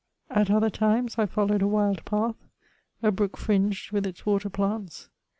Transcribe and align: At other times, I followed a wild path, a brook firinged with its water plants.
At 0.31 0.49
other 0.49 0.71
times, 0.71 1.19
I 1.19 1.27
followed 1.27 1.61
a 1.61 1.67
wild 1.67 2.03
path, 2.05 2.47
a 3.03 3.11
brook 3.11 3.37
firinged 3.37 3.91
with 3.91 4.07
its 4.07 4.25
water 4.25 4.49
plants. 4.49 5.09